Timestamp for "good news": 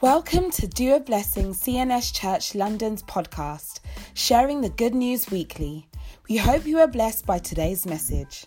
4.68-5.28